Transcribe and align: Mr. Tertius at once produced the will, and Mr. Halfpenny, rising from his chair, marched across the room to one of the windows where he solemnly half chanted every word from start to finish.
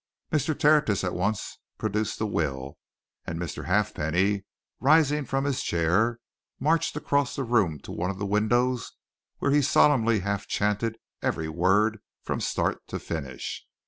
Mr. 0.31 0.57
Tertius 0.57 1.03
at 1.03 1.13
once 1.13 1.59
produced 1.77 2.17
the 2.17 2.25
will, 2.25 2.79
and 3.27 3.39
Mr. 3.39 3.65
Halfpenny, 3.65 4.45
rising 4.79 5.25
from 5.25 5.43
his 5.45 5.61
chair, 5.61 6.17
marched 6.59 6.97
across 6.97 7.35
the 7.35 7.43
room 7.43 7.77
to 7.81 7.91
one 7.91 8.09
of 8.09 8.17
the 8.17 8.25
windows 8.25 8.93
where 9.37 9.51
he 9.51 9.61
solemnly 9.61 10.21
half 10.21 10.47
chanted 10.47 10.97
every 11.21 11.49
word 11.49 11.99
from 12.23 12.41
start 12.41 12.79
to 12.87 12.97
finish. 12.97 13.63